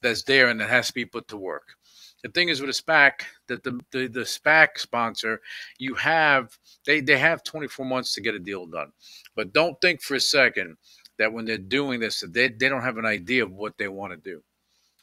that's 0.03 0.23
there 0.25 0.49
and 0.49 0.61
that 0.61 0.69
has 0.69 0.89
to 0.89 0.95
be 0.95 1.05
put 1.05 1.29
to 1.29 1.37
work 1.37 1.77
the 2.27 2.33
thing 2.33 2.49
is 2.49 2.61
with 2.61 2.71
a 2.71 2.83
SPAC 2.83 3.23
that 3.47 3.63
the, 3.63 3.79
the, 3.93 4.09
the 4.09 4.21
SPAC 4.21 4.79
sponsor, 4.79 5.41
you 5.79 5.95
have 5.95 6.59
they, 6.85 7.01
they 7.01 7.17
have 7.17 7.45
24 7.45 7.87
months 7.87 8.15
to 8.15 8.21
get 8.21 8.35
a 8.35 8.41
deal 8.41 8.67
done. 8.67 8.91
But 9.37 9.53
don't 9.53 9.81
think 9.81 10.03
for 10.03 10.17
a 10.17 10.21
second 10.21 10.77
that 11.19 11.33
when 11.33 11.45
they're 11.45 11.57
doing 11.57 12.01
this, 12.01 12.21
that 12.21 12.33
they, 12.33 12.49
they 12.49 12.69
don't 12.69 12.83
have 12.83 12.99
an 12.99 13.07
idea 13.07 13.45
of 13.45 13.53
what 13.53 13.79
they 13.79 13.87
want 13.87 14.13
to 14.13 14.17
do. 14.17 14.43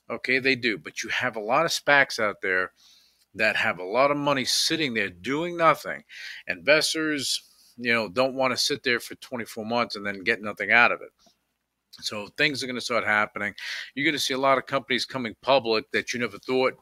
Okay, 0.09 0.39
they 0.39 0.55
do, 0.55 0.77
but 0.77 1.01
you 1.01 1.09
have 1.09 1.37
a 1.37 1.41
lot 1.41 1.63
of 1.63 1.71
SPACs 1.71 2.19
out 2.19 2.41
there 2.41 2.71
that 3.35 3.55
have 3.55 3.79
a 3.79 3.85
lot 3.85 4.11
of 4.11 4.17
money 4.17 4.43
sitting 4.43 4.93
there 4.93 5.09
doing 5.09 5.55
nothing. 5.55 6.03
Investors, 6.47 7.41
you 7.77 7.93
know, 7.93 8.09
don't 8.09 8.35
want 8.35 8.51
to 8.51 8.57
sit 8.57 8.83
there 8.83 8.99
for 8.99 9.15
24 9.15 9.65
months 9.65 9.95
and 9.95 10.05
then 10.05 10.23
get 10.23 10.41
nothing 10.41 10.73
out 10.73 10.91
of 10.91 11.01
it. 11.01 11.09
So 12.01 12.27
things 12.37 12.61
are 12.61 12.67
going 12.67 12.75
to 12.75 12.81
start 12.81 13.05
happening. 13.05 13.53
You're 13.95 14.05
going 14.05 14.13
to 14.13 14.19
see 14.19 14.33
a 14.33 14.37
lot 14.37 14.57
of 14.57 14.65
companies 14.65 15.05
coming 15.05 15.35
public 15.41 15.89
that 15.91 16.13
you 16.13 16.19
never 16.19 16.37
thought 16.39 16.73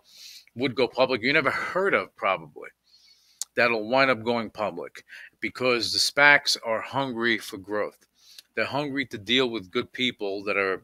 would 0.56 0.76
go 0.76 0.88
public. 0.88 1.22
You 1.22 1.34
never 1.34 1.52
heard 1.52 1.94
of 1.94 2.16
probably 2.16 2.70
that'll 3.56 3.88
wind 3.88 4.12
up 4.12 4.24
going 4.24 4.50
public 4.50 5.04
because 5.40 5.92
the 5.92 6.00
SPACs 6.00 6.58
are 6.66 6.82
hungry 6.82 7.38
for 7.38 7.58
growth. 7.58 7.98
They're 8.56 8.66
hungry 8.66 9.06
to 9.08 9.18
deal 9.18 9.50
with 9.50 9.72
good 9.72 9.92
people 9.92 10.44
that 10.44 10.58
are 10.58 10.84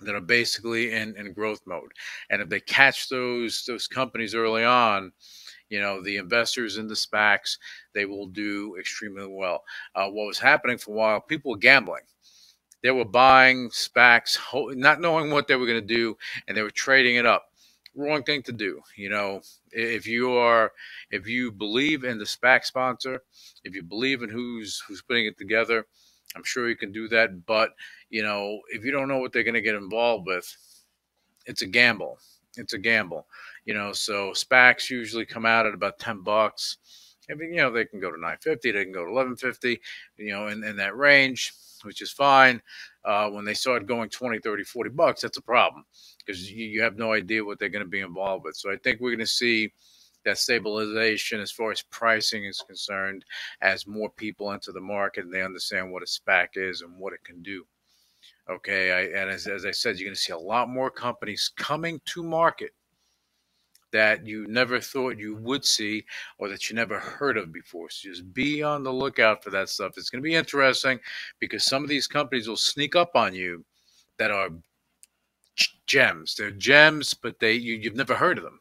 that 0.00 0.14
are 0.14 0.20
basically 0.20 0.92
in, 0.92 1.16
in 1.16 1.32
growth 1.32 1.60
mode. 1.64 1.90
And 2.28 2.42
if 2.42 2.48
they 2.48 2.60
catch 2.60 3.08
those 3.08 3.64
those 3.66 3.88
companies 3.88 4.34
early 4.34 4.64
on, 4.64 5.12
you 5.68 5.80
know, 5.80 6.02
the 6.02 6.16
investors 6.16 6.76
in 6.76 6.86
the 6.86 6.94
SPACs, 6.94 7.58
they 7.94 8.04
will 8.04 8.26
do 8.26 8.76
extremely 8.78 9.26
well. 9.26 9.64
Uh, 9.94 10.08
what 10.08 10.26
was 10.26 10.38
happening 10.38 10.78
for 10.78 10.92
a 10.92 10.94
while, 10.94 11.20
people 11.20 11.52
were 11.52 11.58
gambling. 11.58 12.02
They 12.82 12.90
were 12.90 13.04
buying 13.04 13.70
SPACs, 13.70 14.38
not 14.76 15.00
knowing 15.00 15.30
what 15.30 15.48
they 15.48 15.56
were 15.56 15.66
going 15.66 15.80
to 15.80 15.94
do, 15.94 16.16
and 16.46 16.56
they 16.56 16.62
were 16.62 16.70
trading 16.70 17.16
it 17.16 17.26
up. 17.26 17.45
Wrong 17.96 18.22
thing 18.22 18.42
to 18.42 18.52
do. 18.52 18.82
You 18.96 19.08
know, 19.08 19.40
if 19.72 20.06
you 20.06 20.32
are, 20.32 20.72
if 21.10 21.26
you 21.26 21.50
believe 21.50 22.04
in 22.04 22.18
the 22.18 22.26
SPAC 22.26 22.64
sponsor, 22.64 23.22
if 23.64 23.74
you 23.74 23.82
believe 23.82 24.22
in 24.22 24.28
who's 24.28 24.82
who's 24.86 25.02
putting 25.02 25.26
it 25.26 25.38
together, 25.38 25.86
I'm 26.36 26.44
sure 26.44 26.68
you 26.68 26.76
can 26.76 26.92
do 26.92 27.08
that. 27.08 27.46
But 27.46 27.70
you 28.10 28.22
know, 28.22 28.60
if 28.68 28.84
you 28.84 28.92
don't 28.92 29.08
know 29.08 29.18
what 29.18 29.32
they're 29.32 29.44
going 29.44 29.54
to 29.54 29.62
get 29.62 29.74
involved 29.74 30.26
with, 30.26 30.46
it's 31.46 31.62
a 31.62 31.66
gamble. 31.66 32.18
It's 32.58 32.74
a 32.74 32.78
gamble. 32.78 33.26
You 33.64 33.72
know, 33.74 33.92
so 33.92 34.32
SPACs 34.32 34.90
usually 34.90 35.24
come 35.24 35.46
out 35.46 35.66
at 35.66 35.74
about 35.74 35.98
ten 35.98 36.20
bucks. 36.20 36.76
I 37.30 37.34
mean, 37.34 37.52
you 37.52 37.62
know, 37.62 37.70
they 37.70 37.84
can 37.84 38.00
go 38.00 38.10
to 38.10 38.16
950, 38.16 38.70
they 38.70 38.84
can 38.84 38.92
go 38.92 39.04
to 39.04 39.10
1150, 39.10 39.80
you 40.18 40.30
know, 40.30 40.48
in, 40.48 40.62
in 40.62 40.76
that 40.76 40.96
range, 40.96 41.52
which 41.82 42.00
is 42.02 42.12
fine. 42.12 42.62
Uh, 43.04 43.28
when 43.30 43.44
they 43.44 43.54
start 43.54 43.86
going 43.86 44.08
20, 44.08 44.38
30, 44.38 44.64
40 44.64 44.90
bucks, 44.90 45.22
that's 45.22 45.38
a 45.38 45.42
problem 45.42 45.84
because 46.18 46.50
you, 46.50 46.66
you 46.66 46.82
have 46.82 46.96
no 46.96 47.12
idea 47.12 47.44
what 47.44 47.58
they're 47.58 47.68
going 47.68 47.84
to 47.84 47.90
be 47.90 48.00
involved 48.00 48.44
with. 48.44 48.56
So 48.56 48.70
I 48.70 48.76
think 48.76 49.00
we're 49.00 49.10
going 49.10 49.18
to 49.20 49.26
see 49.26 49.72
that 50.24 50.38
stabilization 50.38 51.40
as 51.40 51.52
far 51.52 51.70
as 51.70 51.82
pricing 51.82 52.44
is 52.44 52.62
concerned 52.66 53.24
as 53.60 53.86
more 53.86 54.10
people 54.10 54.52
enter 54.52 54.72
the 54.72 54.80
market 54.80 55.24
and 55.24 55.32
they 55.32 55.42
understand 55.42 55.90
what 55.90 56.02
a 56.02 56.06
SPAC 56.06 56.48
is 56.56 56.82
and 56.82 56.98
what 56.98 57.12
it 57.12 57.24
can 57.24 57.42
do. 57.42 57.64
Okay, 58.50 58.92
I, 58.92 59.20
and 59.20 59.30
as, 59.30 59.46
as 59.46 59.64
I 59.64 59.70
said, 59.70 59.98
you're 59.98 60.06
going 60.06 60.14
to 60.14 60.20
see 60.20 60.32
a 60.32 60.38
lot 60.38 60.68
more 60.68 60.90
companies 60.90 61.50
coming 61.56 62.00
to 62.06 62.22
market 62.22 62.72
that 63.96 64.26
you 64.26 64.46
never 64.46 64.78
thought 64.78 65.18
you 65.18 65.36
would 65.36 65.64
see 65.64 66.04
or 66.38 66.50
that 66.50 66.68
you 66.68 66.76
never 66.76 66.98
heard 66.98 67.38
of 67.38 67.50
before. 67.50 67.88
So 67.88 68.10
just 68.10 68.34
be 68.34 68.62
on 68.62 68.82
the 68.82 68.92
lookout 68.92 69.42
for 69.42 69.48
that 69.50 69.70
stuff. 69.70 69.94
It's 69.96 70.10
going 70.10 70.22
to 70.22 70.28
be 70.28 70.34
interesting 70.34 71.00
because 71.40 71.64
some 71.64 71.82
of 71.82 71.88
these 71.88 72.06
companies 72.06 72.46
will 72.46 72.58
sneak 72.58 72.94
up 72.94 73.12
on 73.14 73.34
you 73.34 73.64
that 74.18 74.30
are 74.30 74.50
gems. 75.86 76.34
They're 76.34 76.50
gems, 76.50 77.14
but 77.14 77.40
they 77.40 77.54
you, 77.54 77.76
you've 77.76 77.96
never 77.96 78.14
heard 78.14 78.36
of 78.36 78.44
them. 78.44 78.60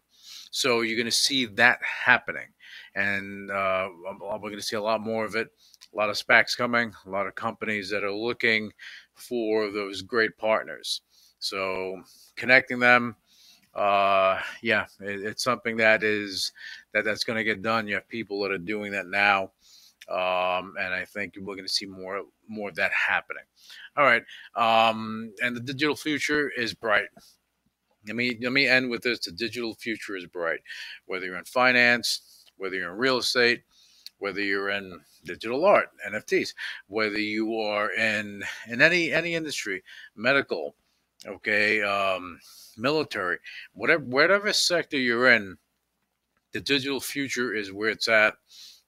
So 0.51 0.82
you're 0.82 0.96
going 0.96 1.06
to 1.06 1.12
see 1.12 1.46
that 1.48 1.80
happening, 1.84 2.48
and 2.96 3.51
uh, 3.51 3.89
we're 4.22 4.39
going 4.39 4.56
to 4.56 4.62
see 4.62 4.77
a 4.77 4.82
lot 4.82 5.01
more 5.01 5.25
of 5.25 5.36
it. 5.36 5.50
A 5.94 5.98
lot 5.98 6.10
of 6.10 6.15
SPACs 6.15 6.56
coming, 6.56 6.94
a 7.06 7.10
lot 7.10 7.27
of 7.27 7.36
companies 7.36 7.89
that 7.89 8.06
are 8.06 8.13
looking 8.13 8.72
for 9.15 9.70
those 9.70 10.01
great 10.01 10.38
partners. 10.38 11.01
So 11.39 12.01
connecting 12.38 12.80
them, 12.80 13.18
uh, 13.75 14.39
yeah, 14.62 14.86
it, 15.01 15.22
it's 15.22 15.44
something 15.44 15.77
that 15.77 16.03
is 16.03 16.53
that 16.94 17.03
that's 17.03 17.24
going 17.24 17.38
to 17.38 17.44
get 17.44 17.62
done. 17.62 17.88
You 17.88 17.96
have 17.96 18.08
people 18.08 18.41
that 18.41 18.51
are 18.51 18.58
doing 18.58 18.91
that 18.94 19.08
now, 19.08 19.51
um, 20.10 20.75
and 20.79 20.94
I 20.94 21.05
think 21.05 21.36
we're 21.38 21.55
going 21.55 21.67
to 21.67 21.74
see 21.74 21.86
more 21.86 22.22
more 22.48 22.70
of 22.70 22.75
that 22.75 22.91
happening. 22.91 23.44
All 23.98 24.05
right, 24.05 24.24
um, 24.55 25.34
and 25.41 25.55
the 25.55 25.62
digital 25.62 25.96
future 25.96 26.51
is 26.55 26.74
bright. 26.74 27.08
Let 28.08 28.15
me 28.15 28.38
let 28.41 28.53
me 28.53 28.67
end 28.67 28.89
with 28.89 29.01
this: 29.01 29.20
the 29.20 29.32
digital 29.32 29.74
future 29.75 30.15
is 30.15 30.25
bright. 30.25 30.60
Whether 31.05 31.25
you're 31.25 31.38
in 31.38 31.46
finance, 31.46 32.46
whether 32.58 32.75
you're 32.75 32.94
in 32.94 32.98
real 32.98 33.17
estate, 33.17 33.63
whether 34.20 34.41
you're 34.41 34.70
in 34.70 35.01
digital 35.25 35.65
art, 35.65 35.89
NFTs, 36.08 36.53
whether 36.88 37.20
you 37.20 37.60
are 37.60 37.91
in 37.91 38.41
in 38.70 38.82
any 38.82 39.12
any 39.12 39.36
industry, 39.36 39.84
medical, 40.15 40.75
okay, 41.27 41.82
um, 41.82 42.39
military, 42.77 43.38
whatever 43.74 44.03
whatever 44.03 44.53
sector 44.53 44.98
you're 44.98 45.32
in, 45.32 45.58
the 46.53 46.62
digital 46.62 47.00
future 47.00 47.53
is 47.53 47.72
where 47.72 47.89
it's 47.89 48.08
at. 48.08 48.36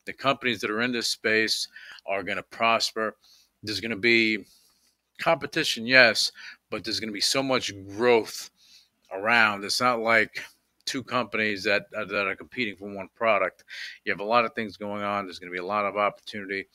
The 0.05 0.13
companies 0.13 0.61
that 0.61 0.71
are 0.71 0.81
in 0.81 0.91
this 0.91 1.09
space 1.09 1.67
are 2.05 2.23
going 2.23 2.37
to 2.37 2.43
prosper. 2.43 3.15
There's 3.63 3.81
going 3.81 3.91
to 3.91 3.97
be 3.97 4.45
competition, 5.19 5.85
yes, 5.85 6.31
but 6.69 6.83
there's 6.83 6.99
going 6.99 7.09
to 7.09 7.13
be 7.13 7.21
so 7.21 7.43
much 7.43 7.73
growth 7.89 8.51
around. 9.11 9.63
It's 9.63 9.81
not 9.81 9.99
like 9.99 10.41
two 10.85 11.03
companies 11.03 11.63
that 11.63 11.91
that 11.91 12.13
are 12.13 12.35
competing 12.35 12.75
for 12.75 12.89
one 12.89 13.09
product. 13.15 13.63
You 14.05 14.11
have 14.11 14.21
a 14.21 14.25
lot 14.25 14.45
of 14.45 14.53
things 14.53 14.77
going 14.77 15.03
on. 15.03 15.25
There's 15.25 15.39
going 15.39 15.51
to 15.51 15.55
be 15.55 15.63
a 15.63 15.65
lot 15.65 15.85
of 15.85 15.97
opportunity. 15.97 16.67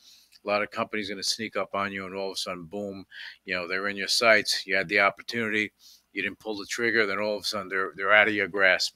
A 0.43 0.47
lot 0.47 0.61
of 0.61 0.71
companies 0.71 1.09
going 1.09 1.21
to 1.21 1.23
sneak 1.23 1.55
up 1.55 1.73
on 1.73 1.91
you, 1.91 2.05
and 2.05 2.15
all 2.15 2.31
of 2.31 2.35
a 2.35 2.37
sudden, 2.37 2.65
boom! 2.65 3.05
You 3.45 3.55
know 3.55 3.67
they're 3.67 3.87
in 3.87 3.97
your 3.97 4.07
sights. 4.07 4.65
You 4.65 4.75
had 4.75 4.89
the 4.89 4.99
opportunity. 4.99 5.71
You 6.11 6.21
didn't 6.21 6.39
pull 6.39 6.57
the 6.57 6.65
trigger. 6.65 7.05
Then 7.05 7.19
all 7.19 7.37
of 7.37 7.43
a 7.43 7.45
sudden, 7.45 7.69
they're 7.69 7.91
they're 7.95 8.13
out 8.13 8.27
of 8.27 8.33
your 8.33 8.47
grasp, 8.47 8.95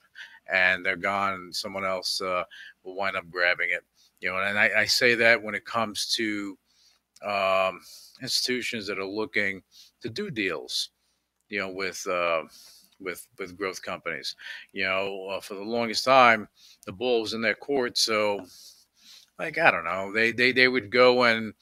and 0.52 0.84
they're 0.84 0.96
gone. 0.96 1.52
Someone 1.52 1.84
else 1.84 2.20
uh, 2.20 2.44
will 2.84 2.96
wind 2.96 3.16
up 3.16 3.30
grabbing 3.30 3.70
it. 3.70 3.84
You 4.20 4.30
know, 4.30 4.38
and 4.38 4.58
I, 4.58 4.70
I 4.78 4.84
say 4.84 5.14
that 5.14 5.42
when 5.42 5.54
it 5.54 5.64
comes 5.64 6.12
to 6.16 6.58
um, 7.24 7.80
institutions 8.22 8.86
that 8.86 8.98
are 8.98 9.06
looking 9.06 9.62
to 10.02 10.08
do 10.08 10.30
deals, 10.30 10.90
you 11.48 11.58
know, 11.58 11.70
with 11.70 12.06
uh, 12.06 12.42
with 13.00 13.26
with 13.38 13.56
growth 13.56 13.82
companies. 13.82 14.36
You 14.72 14.84
know, 14.84 15.28
uh, 15.30 15.40
for 15.40 15.54
the 15.54 15.62
longest 15.62 16.04
time, 16.04 16.48
the 16.84 16.92
ball 16.92 17.22
was 17.22 17.34
in 17.34 17.40
their 17.40 17.54
court, 17.54 17.96
so 17.98 18.44
like 19.38 19.58
I 19.58 19.70
don't 19.70 19.84
know, 19.84 20.12
they 20.12 20.32
they 20.32 20.52
they 20.52 20.68
would 20.68 20.84
mm-hmm. 20.84 20.90
go 20.90 21.22
and 21.24 21.54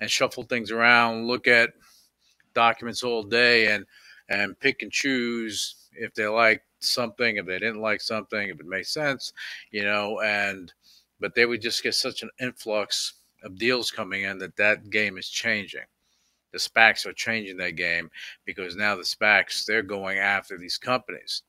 and 0.00 0.10
shuffle 0.10 0.42
things 0.44 0.70
around, 0.70 1.26
look 1.26 1.46
at 1.46 1.70
documents 2.54 3.02
all 3.02 3.22
day, 3.22 3.72
and 3.72 3.86
and 4.28 4.58
pick 4.58 4.82
and 4.82 4.92
choose 4.92 5.76
if 5.92 6.14
they 6.14 6.26
liked 6.26 6.64
something, 6.80 7.36
if 7.36 7.46
they 7.46 7.58
didn't 7.58 7.80
like 7.80 8.00
something, 8.00 8.48
if 8.48 8.60
it 8.60 8.66
made 8.66 8.86
sense, 8.86 9.32
you 9.70 9.84
know, 9.84 10.20
and 10.20 10.72
but 11.20 11.34
they 11.34 11.46
would 11.46 11.62
just 11.62 11.82
get 11.82 11.94
such 11.94 12.22
an 12.22 12.30
influx 12.40 13.14
of 13.44 13.58
deals 13.58 13.90
coming 13.90 14.22
in 14.22 14.38
that 14.38 14.56
that 14.56 14.90
game 14.90 15.18
is 15.18 15.28
changing. 15.28 15.84
The 16.52 16.58
SPACs 16.58 17.06
are 17.06 17.14
changing 17.14 17.56
that 17.58 17.76
game 17.76 18.10
because 18.44 18.76
now 18.76 18.94
the 18.94 19.02
SPACs 19.02 19.64
they're 19.64 19.82
going 19.82 20.18
after 20.18 20.58
these 20.58 20.76
companies 20.76 21.42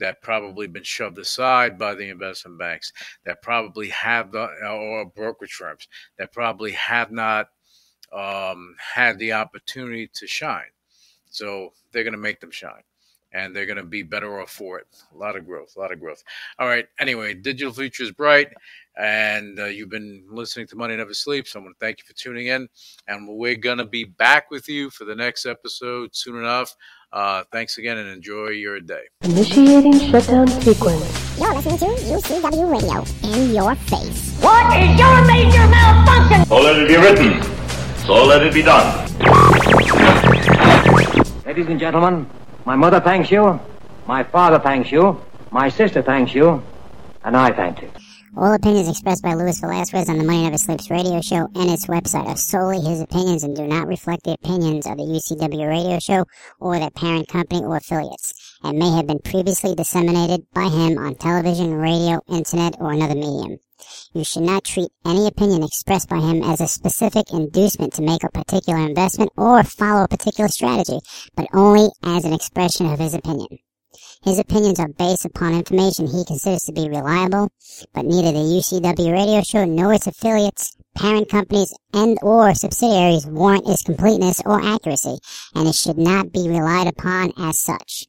that 0.00 0.22
probably 0.22 0.66
been 0.66 0.82
shoved 0.82 1.18
aside 1.18 1.78
by 1.78 1.94
the 1.94 2.08
investment 2.08 2.58
banks 2.58 2.92
that 3.24 3.42
probably 3.42 3.88
have 3.88 4.32
the 4.32 4.48
or 4.66 5.06
brokerage 5.06 5.52
firms 5.52 5.88
that 6.18 6.32
probably 6.32 6.72
have 6.72 7.10
not 7.10 7.48
um, 8.12 8.74
had 8.78 9.18
the 9.18 9.32
opportunity 9.32 10.08
to 10.14 10.26
shine. 10.26 10.70
So 11.30 11.72
they're 11.92 12.04
going 12.04 12.12
to 12.12 12.18
make 12.18 12.40
them 12.40 12.50
shine 12.50 12.82
and 13.32 13.54
they're 13.54 13.66
going 13.66 13.78
to 13.78 13.84
be 13.84 14.02
better 14.02 14.40
off 14.40 14.50
for 14.50 14.78
it. 14.78 14.86
A 15.14 15.18
lot 15.18 15.36
of 15.36 15.46
growth, 15.46 15.74
a 15.76 15.80
lot 15.80 15.92
of 15.92 16.00
growth. 16.00 16.22
All 16.58 16.66
right. 16.66 16.86
Anyway, 16.98 17.34
digital 17.34 17.72
future 17.72 18.02
is 18.02 18.12
bright, 18.12 18.48
and 18.96 19.58
uh, 19.58 19.66
you've 19.66 19.90
been 19.90 20.24
listening 20.28 20.66
to 20.68 20.76
Money 20.76 20.96
Never 20.96 21.14
Sleeps. 21.14 21.54
I 21.54 21.60
want 21.60 21.78
to 21.78 21.84
thank 21.84 21.98
you 21.98 22.04
for 22.06 22.14
tuning 22.14 22.46
in, 22.46 22.68
and 23.06 23.28
we're 23.28 23.56
going 23.56 23.78
to 23.78 23.84
be 23.84 24.04
back 24.04 24.50
with 24.50 24.68
you 24.68 24.90
for 24.90 25.04
the 25.04 25.14
next 25.14 25.46
episode 25.46 26.14
soon 26.14 26.36
enough. 26.36 26.74
Uh, 27.12 27.42
thanks 27.52 27.78
again, 27.78 27.98
and 27.98 28.08
enjoy 28.08 28.48
your 28.48 28.80
day. 28.80 29.04
Initiating 29.22 29.98
shutdown 29.98 30.48
sequence. 30.48 31.38
You're 31.38 31.54
listening 31.54 31.78
to 31.78 31.86
UCW 31.86 32.70
Radio 32.70 33.32
in 33.32 33.54
your 33.54 33.74
face. 33.74 34.38
What 34.40 34.76
is 34.76 34.98
your 34.98 35.24
major 35.26 35.66
malfunction? 35.68 36.44
So 36.46 36.60
let 36.60 36.78
it 36.78 36.88
be 36.88 36.96
written. 36.96 37.42
So 38.04 38.24
let 38.24 38.42
it 38.42 38.52
be 38.52 38.62
done. 38.62 39.06
Ladies 41.46 41.66
and 41.68 41.80
gentlemen, 41.80 42.28
my 42.68 42.76
mother 42.76 43.00
thanks 43.00 43.30
you, 43.30 43.58
my 44.06 44.22
father 44.22 44.58
thanks 44.58 44.92
you, 44.92 45.18
my 45.50 45.70
sister 45.70 46.02
thanks 46.02 46.34
you, 46.34 46.62
and 47.24 47.34
I 47.34 47.50
thank 47.50 47.80
you. 47.80 47.90
All 48.36 48.52
opinions 48.52 48.90
expressed 48.90 49.22
by 49.22 49.32
Luis 49.32 49.60
Velazquez 49.60 50.10
on 50.10 50.18
the 50.18 50.24
Money 50.24 50.42
Never 50.42 50.58
Sleeps 50.58 50.90
radio 50.90 51.22
show 51.22 51.48
and 51.54 51.70
its 51.70 51.86
website 51.86 52.26
are 52.26 52.36
solely 52.36 52.82
his 52.82 53.00
opinions 53.00 53.42
and 53.42 53.56
do 53.56 53.66
not 53.66 53.86
reflect 53.86 54.24
the 54.24 54.34
opinions 54.34 54.86
of 54.86 54.98
the 54.98 55.04
UCW 55.04 55.66
radio 55.66 55.98
show 55.98 56.26
or 56.60 56.78
their 56.78 56.90
parent 56.90 57.26
company 57.28 57.62
or 57.62 57.76
affiliates, 57.76 58.58
and 58.62 58.78
may 58.78 58.90
have 58.90 59.06
been 59.06 59.20
previously 59.20 59.74
disseminated 59.74 60.44
by 60.52 60.68
him 60.68 60.98
on 60.98 61.14
television, 61.14 61.72
radio, 61.72 62.20
internet, 62.28 62.76
or 62.80 62.92
another 62.92 63.14
medium. 63.14 63.56
You 64.12 64.24
should 64.24 64.42
not 64.42 64.64
treat 64.64 64.90
any 65.04 65.26
opinion 65.26 65.62
expressed 65.62 66.08
by 66.08 66.18
him 66.18 66.42
as 66.42 66.60
a 66.60 66.66
specific 66.66 67.32
inducement 67.32 67.92
to 67.94 68.02
make 68.02 68.24
a 68.24 68.30
particular 68.30 68.78
investment 68.78 69.30
or 69.36 69.62
follow 69.62 70.04
a 70.04 70.08
particular 70.08 70.48
strategy, 70.48 71.00
but 71.36 71.46
only 71.52 71.90
as 72.02 72.24
an 72.24 72.32
expression 72.32 72.86
of 72.86 72.98
his 72.98 73.14
opinion. 73.14 73.58
His 74.22 74.38
opinions 74.38 74.80
are 74.80 74.88
based 74.88 75.24
upon 75.24 75.54
information 75.54 76.06
he 76.06 76.24
considers 76.24 76.64
to 76.64 76.72
be 76.72 76.88
reliable, 76.88 77.50
but 77.94 78.04
neither 78.04 78.32
the 78.32 78.38
UCW 78.38 79.12
radio 79.12 79.42
show 79.42 79.64
nor 79.64 79.94
its 79.94 80.06
affiliates, 80.06 80.76
parent 80.96 81.28
companies, 81.28 81.72
and 81.92 82.18
or 82.20 82.52
subsidiaries 82.54 83.26
warrant 83.26 83.68
its 83.68 83.82
completeness 83.82 84.42
or 84.44 84.60
accuracy, 84.60 85.18
and 85.54 85.68
it 85.68 85.74
should 85.74 85.98
not 85.98 86.32
be 86.32 86.48
relied 86.48 86.88
upon 86.88 87.32
as 87.38 87.60
such. 87.60 88.08